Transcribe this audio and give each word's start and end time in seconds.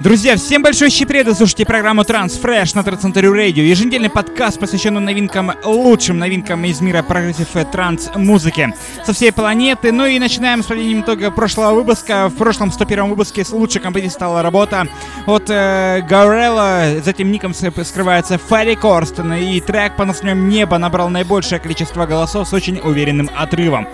Друзья, 0.00 0.36
всем 0.36 0.60
большой 0.60 0.90
привет! 1.06 1.34
Слушайте 1.36 1.64
программу 1.64 2.02
Trance 2.02 2.40
Fresh 2.40 2.72
на 2.74 2.82
Trance 2.82 3.05
Century 3.05 3.32
Radio. 3.32 3.62
Еженедельный 3.62 4.10
подкаст, 4.10 4.58
посвященный 4.58 5.00
новинкам, 5.00 5.52
лучшим 5.64 6.18
новинкам 6.18 6.64
из 6.64 6.80
мира 6.80 7.04
progressive 7.04 7.48
trance 7.70 8.10
музыки 8.16 8.74
со 9.04 9.12
всей 9.12 9.30
планеты. 9.30 9.92
Ну 9.92 10.04
и 10.04 10.18
начинаем 10.18 10.64
с 10.64 10.66
подведением 10.66 11.02
итога 11.02 11.30
прошлого 11.30 11.74
выпуска. 11.74 12.28
В 12.28 12.34
прошлом 12.34 12.72
101 12.72 13.08
выпуске 13.08 13.44
лучшей 13.52 13.80
композицией 13.80 14.14
стала 14.14 14.42
работа 14.42 14.88
от 15.26 15.48
э, 15.48 16.00
Gouryella. 16.00 17.00
За 17.02 17.11
этим 17.11 17.30
ником 17.30 17.54
скрывается 17.54 18.36
Ферри 18.36 18.74
Корстен. 18.74 19.32
И 19.34 19.60
трек 19.60 19.94
по 19.96 20.04
названием 20.04 20.48
«Neba» 20.48 20.76
набрал 20.76 21.08
наибольшее 21.08 21.60
количество 21.60 22.04
голосов 22.04 22.48
с 22.48 22.52
очень 22.52 22.80
уверенным 22.82 23.30
отрывом. 23.36 23.86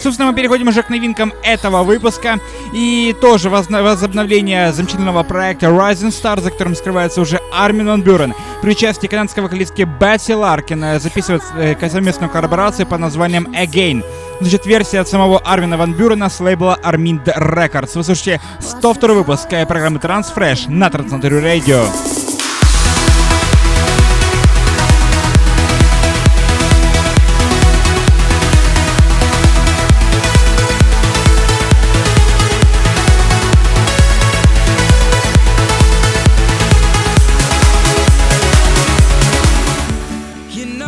Собственно, 0.00 0.30
мы 0.30 0.36
переходим 0.36 0.68
уже 0.68 0.82
к 0.82 0.90
новинкам 0.90 1.32
этого 1.42 1.82
выпуска. 1.82 2.38
И 2.72 3.14
тоже 3.20 3.50
возобновление 3.50 4.72
замечательного 4.72 5.22
проекта 5.22 5.66
Rising 5.66 6.10
Star, 6.10 6.40
за 6.40 6.50
которым 6.50 6.74
скрывается 6.74 7.20
уже 7.20 7.40
Армин 7.52 7.86
Ван 7.86 8.02
Бюрен. 8.02 8.34
При 8.62 8.70
участии 8.70 9.06
канадской 9.06 9.42
вокалистки 9.42 9.82
Бетси 9.82 10.32
Ларкин 10.32 11.00
записывает 11.00 11.42
э, 11.56 11.88
совместную 11.88 12.30
коллаборацию 12.30 12.86
под 12.86 13.00
названием 13.00 13.46
Again. 13.54 14.04
Значит, 14.40 14.66
версия 14.66 15.00
от 15.00 15.08
самого 15.08 15.40
Армина 15.40 15.76
Ван 15.76 15.94
Бюрена 15.94 16.28
с 16.28 16.38
лейбла 16.40 16.78
Armind 16.84 17.24
Records. 17.24 17.92
Вы 17.94 18.04
слушаете 18.04 18.40
102 18.60 19.14
выпуск 19.14 19.48
программы 19.48 19.98
Transfresh 19.98 20.70
на 20.70 20.90
Трансцентре 20.90 21.40
Radio. 21.40 22.27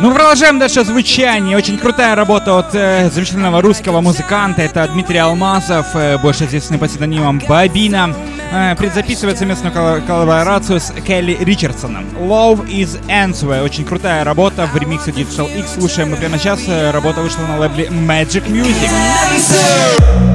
Ну, 0.01 0.11
продолжаем 0.11 0.57
дальше 0.57 0.83
звучание. 0.83 1.55
Очень 1.55 1.77
крутая 1.77 2.15
работа 2.15 2.57
от 2.57 2.73
э, 2.73 3.09
замечательного 3.11 3.61
русского 3.61 4.01
музыканта. 4.01 4.63
Это 4.63 4.87
Дмитрий 4.87 5.19
Алмазов, 5.19 5.95
э, 5.95 6.17
больше 6.17 6.45
известный 6.45 6.79
под 6.79 6.89
псевдонимом 6.89 7.39
Бабина. 7.47 8.11
Э, 8.51 8.75
предзаписывает 8.75 9.37
совместную 9.37 9.71
кол- 9.71 10.01
коллаборацию 10.07 10.79
с 10.79 10.91
Келли 11.05 11.37
Ричардсоном. 11.39 12.05
Love 12.19 12.65
is 12.67 12.99
Answer. 13.07 13.63
Очень 13.63 13.85
крутая 13.85 14.23
работа 14.23 14.65
в 14.65 14.75
ремиксе 14.75 15.11
Digital 15.11 15.47
X. 15.59 15.75
Слушаем 15.77 16.09
мы 16.09 16.17
прямо 16.17 16.39
сейчас. 16.39 16.61
Э, 16.67 16.89
работа 16.89 17.21
вышла 17.21 17.41
на 17.43 17.59
лейбле 17.59 17.85
Magic 17.85 18.47
Music. 18.49 18.89
Куда 18.89 20.30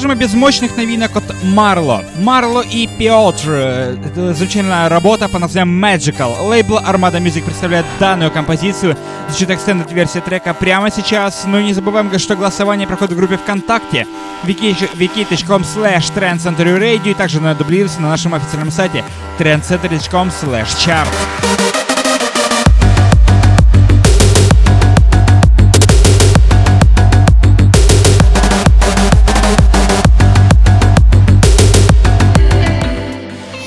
мы 0.00 0.14
без 0.14 0.32
мощных 0.32 0.76
новинок 0.78 1.14
от 1.16 1.24
Марло? 1.42 2.02
Марло 2.18 2.62
и 2.62 2.86
Пиотр. 2.86 3.50
Это 3.50 4.32
замечательная 4.32 4.88
работа 4.88 5.28
по 5.28 5.38
названием 5.38 5.84
Magical. 5.84 6.48
Лейбл 6.48 6.78
Armada 6.78 7.20
Music 7.20 7.44
представляет 7.44 7.84
данную 8.00 8.30
композицию. 8.30 8.96
Звучит 9.28 9.50
экстендед 9.50 9.92
версия 9.92 10.22
трека 10.22 10.54
прямо 10.54 10.90
сейчас. 10.90 11.44
Но 11.44 11.60
не 11.60 11.74
забываем, 11.74 12.10
что 12.18 12.36
голосование 12.36 12.88
проходит 12.88 13.12
в 13.12 13.16
группе 13.16 13.36
ВКонтакте 13.36 14.06
wiki.com 14.44 15.62
slash 15.62 16.10
trendcenterradio 16.14 17.10
и 17.10 17.14
также 17.14 17.40
дублируется 17.54 18.00
на 18.00 18.08
нашем 18.08 18.34
официальном 18.34 18.70
сайте 18.70 19.04
trendcenter.com 19.38 20.28
slash 20.28 20.68
chart. 20.78 21.71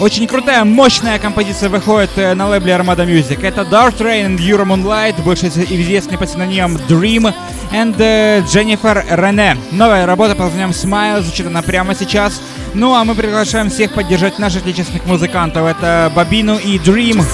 Очень 0.05 0.27
крутая, 0.27 0.63
мощная 0.65 1.17
композиция 1.17 1.67
выходит 1.67 2.11
э, 2.17 2.35
на 2.35 2.47
лейбле 2.47 2.73
Armada 2.73 3.07
Music. 3.07 3.43
Это 3.43 3.61
Dark 3.61 3.97
Train 3.97 4.27
and 4.27 4.37
Euro 4.37 4.63
Moonlight, 4.63 5.19
больше 5.23 5.47
известный 5.47 6.19
под 6.19 6.29
синонимом 6.29 6.75
Dream, 6.87 7.33
and 7.71 7.97
uh, 7.97 8.45
Jennifer 8.45 9.03
Рене. 9.09 9.57
Новая 9.71 10.05
работа 10.05 10.35
под 10.35 10.53
названием 10.53 10.69
Smile, 10.69 11.23
звучит 11.23 11.47
она 11.47 11.63
прямо 11.63 11.95
сейчас. 11.95 12.39
Ну 12.75 12.93
а 12.93 13.03
мы 13.03 13.15
приглашаем 13.15 13.71
всех 13.71 13.95
поддержать 13.95 14.37
наших 14.37 14.61
отечественных 14.61 15.07
музыкантов. 15.07 15.65
Это 15.65 16.11
Бабину 16.15 16.59
и 16.59 16.77
Dream. 16.77 17.25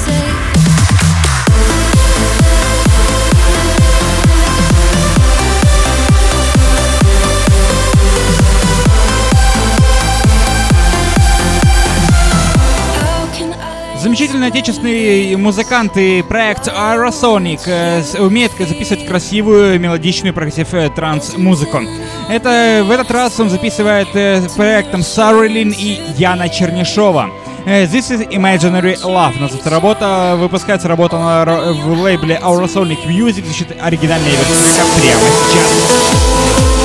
Замечательный 14.22 14.50
отечественный 14.50 15.36
музыкант 15.36 15.98
и 15.98 16.22
проект 16.22 16.68
Aurosonic 16.68 17.62
э, 17.66 18.22
умеет 18.22 18.52
записывать 18.52 19.08
красивую 19.08 19.80
мелодичную 19.80 20.32
progressive 20.32 20.72
э, 20.76 20.92
транс-музыку. 20.92 21.82
Это 22.30 22.84
в 22.86 22.92
этот 22.92 23.10
раз 23.10 23.40
он 23.40 23.50
записывает 23.50 24.10
э, 24.14 24.44
проектом 24.56 25.02
Сарелин 25.02 25.74
и 25.76 26.00
Яна 26.18 26.50
Чернышова. 26.50 27.32
This 27.66 28.12
is 28.12 28.30
Imaginary 28.30 28.96
Love. 29.02 29.40
Называется 29.40 29.72
работа, 29.72 30.36
выпускается 30.38 30.88
работа 30.88 31.18
на, 31.18 31.74
в 31.74 32.02
лейбле 32.04 32.40
Aurosonic 32.44 33.04
Music, 33.08 33.44
значит, 33.44 33.76
оригинальная 33.82 34.30
версия 34.30 34.84
прямо 35.02 35.24
сейчас. 35.50 36.81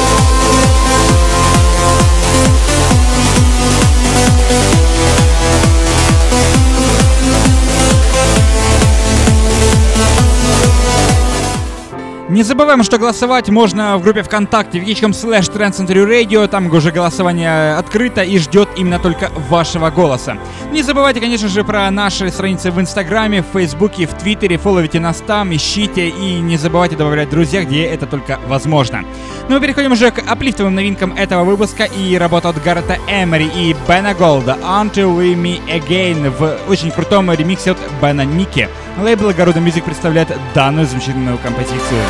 Не 12.37 12.43
забываем, 12.43 12.83
что 12.83 12.99
голосовать 12.99 13.49
можно 13.49 13.97
в 13.97 14.03
группе 14.03 14.23
ВКонтакте 14.23 14.79
wiki.com 14.79 15.13
slash 15.13 15.49
Radio. 15.51 16.47
Там 16.47 16.67
уже 16.67 16.91
голосование 16.91 17.77
открыто 17.77 18.21
и 18.23 18.39
ждет 18.39 18.69
именно 18.77 18.99
только 18.99 19.31
вашего 19.49 19.89
голоса. 19.89 20.37
Не 20.71 20.83
забывайте, 20.83 21.19
конечно 21.21 21.49
же, 21.49 21.65
про 21.65 21.91
наши 21.91 22.29
страницы 22.29 22.71
в 22.71 22.79
Инстаграме, 22.79 23.41
в 23.41 23.47
Фейсбуке, 23.55 24.07
в 24.07 24.13
Твиттере. 24.13 24.59
Фолловите 24.59 25.01
нас 25.01 25.23
там, 25.27 25.57
ищите 25.57 26.11
и 26.11 26.39
не 26.41 26.59
забывайте 26.59 26.95
добавлять 26.95 27.31
друзья, 27.31 27.65
где 27.65 27.85
это 27.85 28.05
только 28.05 28.39
возможно. 28.47 29.03
Ну, 29.49 29.55
мы 29.55 29.61
переходим 29.63 29.93
уже 29.93 30.11
к 30.11 30.23
аплифтовым 30.31 30.75
новинкам 30.75 31.15
этого 31.15 31.43
выпуска 31.43 31.85
и 31.85 32.19
работа 32.19 32.51
от 32.51 32.63
Гаррета 32.63 32.99
Эмери 33.09 33.47
и 33.47 33.75
Бена 33.89 34.13
Голда 34.13 34.59
«Until 34.63 35.17
We 35.17 35.35
Meet 35.35 35.63
Again» 35.69 36.29
в 36.37 36.71
очень 36.71 36.91
крутом 36.91 37.33
ремиксе 37.33 37.71
от 37.71 37.79
Бена 38.03 38.27
Ники. 38.27 38.69
Лейбл 38.99 39.29
Огорода 39.29 39.61
Music 39.61 39.83
представляет 39.83 40.29
данную 40.55 40.87
замечательную 40.87 41.37
композицию. 41.39 42.01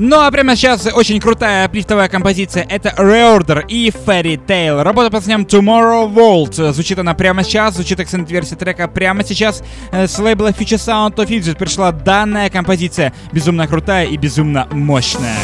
Ну 0.00 0.20
а 0.20 0.30
прямо 0.30 0.54
сейчас 0.54 0.86
очень 0.86 1.18
крутая 1.18 1.68
плифтовая 1.68 2.08
композиция. 2.08 2.64
Это 2.68 2.94
Reorder 2.96 3.66
и 3.66 3.90
Fairy 3.90 4.38
Tale. 4.46 4.84
Работа 4.84 5.10
под 5.10 5.26
названием 5.26 5.44
Tomorrow 5.44 6.14
World. 6.14 6.72
Звучит 6.72 7.00
она 7.00 7.14
прямо 7.14 7.42
сейчас, 7.42 7.74
звучит 7.74 7.98
акцент 7.98 8.30
версия 8.30 8.54
трека 8.54 8.86
прямо 8.86 9.24
сейчас. 9.24 9.60
Э, 9.90 10.06
с 10.06 10.16
лейбла 10.20 10.50
Future 10.50 10.78
Sound 10.78 11.16
of 11.16 11.26
Fidget 11.26 11.58
пришла 11.58 11.90
данная 11.90 12.48
композиция. 12.48 13.12
Безумно 13.32 13.66
крутая 13.66 14.06
и 14.06 14.16
безумно 14.16 14.68
мощная. 14.70 15.36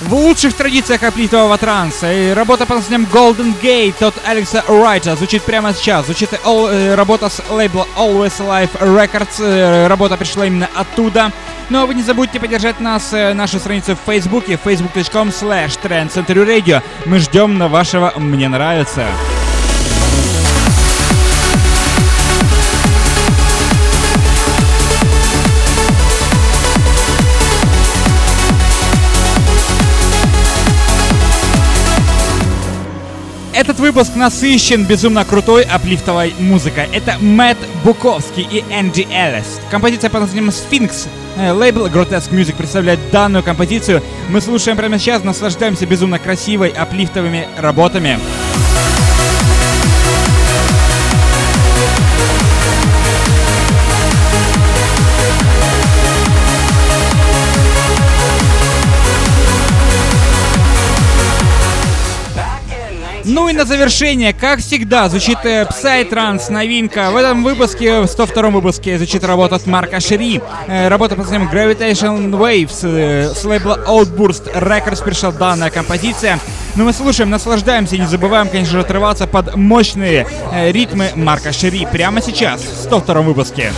В 0.00 0.12
лучших 0.12 0.54
традициях 0.54 1.02
аплитового 1.02 1.56
транса. 1.56 2.12
И 2.12 2.32
работа 2.32 2.66
под 2.66 2.78
названием 2.78 3.08
Golden 3.12 3.54
Gate 3.62 4.04
от 4.04 4.14
Алекса 4.26 4.64
Райта 4.66 5.14
звучит 5.16 5.42
прямо 5.42 5.72
сейчас. 5.72 6.06
Звучит 6.06 6.32
all, 6.44 6.68
э, 6.68 6.94
работа 6.94 7.28
с 7.28 7.40
лейбла 7.48 7.86
Always 7.96 8.38
Alive 8.40 8.72
Records. 8.80 9.40
Э, 9.40 9.86
работа 9.86 10.16
пришла 10.16 10.46
именно 10.46 10.68
оттуда. 10.74 11.32
Ну 11.70 11.82
а 11.82 11.86
вы 11.86 11.94
не 11.94 12.02
забудьте 12.02 12.40
поддержать 12.40 12.80
нас, 12.80 13.12
э, 13.12 13.32
нашу 13.34 13.58
страницу 13.58 13.96
в 13.96 14.10
Фейсбуке, 14.10 14.58
facebook.com 14.62 15.28
slash 15.28 15.80
Radio. 15.82 16.82
Мы 17.06 17.20
ждем 17.20 17.56
на 17.56 17.68
вашего 17.68 18.12
«Мне 18.16 18.48
нравится». 18.48 19.06
Этот 33.64 33.80
выпуск 33.80 34.14
насыщен 34.14 34.84
безумно 34.84 35.24
крутой 35.24 35.62
аплифтовой 35.62 36.34
музыкой. 36.38 36.86
Это 36.92 37.16
Мэтт 37.18 37.56
Буковский 37.82 38.42
и 38.42 38.62
Энди 38.70 39.08
Эллис. 39.10 39.58
Композиция 39.70 40.10
под 40.10 40.20
названием 40.20 40.52
«Сфинкс». 40.52 41.08
Э, 41.38 41.50
лейбл 41.50 41.86
Grotesque 41.86 42.30
Music 42.30 42.56
представляет 42.56 43.00
данную 43.10 43.42
композицию. 43.42 44.02
Мы 44.28 44.42
слушаем 44.42 44.76
прямо 44.76 44.98
сейчас, 44.98 45.24
наслаждаемся 45.24 45.86
безумно 45.86 46.18
красивой 46.18 46.68
аплифтовыми 46.68 47.48
работами. 47.56 48.18
На 63.54 63.64
завершение, 63.64 64.32
как 64.32 64.60
всегда, 64.60 65.08
звучит 65.08 65.38
э, 65.44 65.64
Psytrance 65.64 66.50
новинка. 66.50 67.10
В 67.10 67.16
этом 67.16 67.44
выпуске, 67.44 68.00
в 68.00 68.06
102 68.06 68.50
выпуске, 68.50 68.96
звучит 68.96 69.24
работа 69.24 69.56
от 69.56 69.66
Марка 69.66 70.00
Шери. 70.00 70.40
Э, 70.66 70.88
работа 70.88 71.14
под 71.14 71.24
названием 71.24 71.50
Gravitation 71.50 72.30
Waves 72.30 72.80
э, 72.82 73.34
с 73.34 73.44
лейбла 73.44 73.80
Outburst 73.86 74.52
Records 74.54 75.04
пришла 75.04 75.30
данная 75.32 75.70
композиция. 75.70 76.38
Ну 76.76 76.84
мы 76.84 76.92
слушаем, 76.92 77.30
наслаждаемся 77.30 77.96
и 77.96 77.98
не 77.98 78.06
забываем, 78.06 78.48
конечно 78.48 78.72
же, 78.72 78.80
отрываться 78.80 79.26
под 79.26 79.54
мощные 79.54 80.26
э, 80.52 80.72
ритмы 80.72 81.10
Марка 81.14 81.52
Шери 81.52 81.86
прямо 81.90 82.20
сейчас, 82.20 82.62
в 82.62 82.82
102 82.82 83.20
выпуске. 83.22 83.72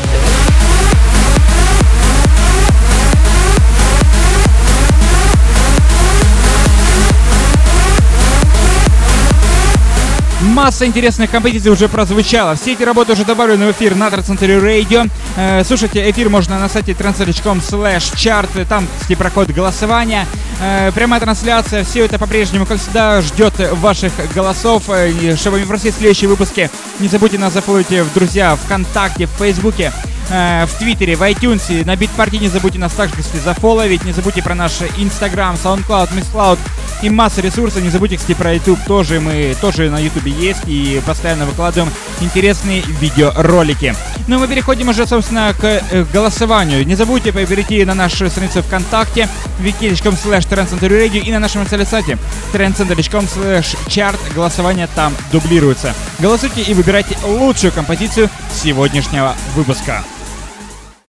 Масса 10.43 10.85
интересных 10.85 11.31
композиций 11.31 11.71
уже 11.71 11.89
прозвучала. 11.89 12.57
Все 12.57 12.75
эти 12.75 12.83
работы 12.83 13.13
уже 13.13 13.25
добавлены 13.25 13.69
в 13.69 13.71
эфир 13.73 13.95
на 13.95 14.11
Трансцентре 14.11 14.59
Radio. 14.59 15.11
Э, 15.37 15.65
слушайте, 15.65 16.11
эфир 16.11 16.29
можно 16.29 16.59
на 16.59 16.69
сайте 16.69 16.93
transcenter.com 16.93 17.59
slash 17.59 18.15
chart. 18.15 18.67
Там, 18.67 18.87
кстати, 19.01 19.17
проходит 19.17 19.55
голосование. 19.55 20.27
Э, 20.61 20.93
прямая 20.95 21.23
трансляция. 21.23 21.85
Все 21.85 22.05
это 22.05 22.19
по-прежнему, 22.19 22.67
как 22.67 22.79
всегда, 22.79 23.23
ждет 23.23 23.55
ваших 23.73 24.13
голосов. 24.35 24.85
Э, 24.89 25.37
чтобы 25.37 25.59
не 25.59 25.65
просить 25.65 25.95
следующие 25.95 26.29
выпуски, 26.29 26.71
не 27.01 27.09
забудьте 27.09 27.39
нас 27.39 27.55
зафоловить 27.55 27.89
в 27.89 28.13
друзья 28.13 28.57
ВКонтакте, 28.57 29.27
в 29.27 29.31
Фейсбуке 29.39 29.93
в 30.29 30.69
Твиттере, 30.81 31.15
в 31.15 31.23
iTunes. 31.23 31.85
На 31.85 31.95
Битпарке 31.95 32.39
не 32.39 32.49
забудьте 32.49 32.81
нас 32.81 32.93
также, 32.93 33.15
кстати, 33.15 33.41
зафоловить. 33.41 34.05
Не 34.05 34.13
забудьте 34.13 34.43
про 34.43 34.57
наш 34.57 34.73
Инстаграм, 34.99 35.55
SoundCloud, 35.55 36.09
MissCloud 36.13 36.59
и 37.03 37.11
масса 37.11 37.41
ресурсов. 37.41 37.83
Не 37.83 37.91
забудьте, 37.91 38.17
кстати, 38.17 38.37
про 38.37 38.55
YouTube 38.55 38.79
тоже. 38.87 39.21
Мы 39.21 39.57
тоже 39.61 39.91
на 39.91 39.99
YouTube 39.99 40.27
есть 40.27 40.61
и 40.67 41.01
постоянно 41.07 41.47
выкладываем 41.47 41.93
интересные 42.21 42.83
видеоролики. 43.01 43.95
Ну, 44.29 44.39
мы 44.39 44.49
переходим 44.49 44.89
уже, 44.89 45.07
собственно, 45.07 45.55
к 45.59 45.65
э, 45.65 46.05
голосованию. 46.13 46.87
Не 46.87 46.95
забудьте 46.95 47.33
перейти 47.33 47.85
на 47.85 47.95
нашу 47.95 48.29
страницу 48.29 48.63
ВКонтакте 48.63 49.29
wiki.com 49.61 50.15
slash 50.15 50.49
Radio 50.81 51.21
и 51.21 51.33
на 51.33 51.39
нашем 51.39 51.67
сайте 51.67 52.19
trendcenter.com 52.53 53.25
slash 53.25 53.77
chart. 53.89 54.17
Голосование 54.35 54.89
там 54.95 55.15
дублируется. 55.33 55.95
Голосуйте 56.19 56.63
и 56.63 56.75
выбирайте 56.75 57.17
лучшую 57.25 57.73
композицию 57.73 58.29
сегодняшнего 58.53 59.35
выпуска. 59.55 60.03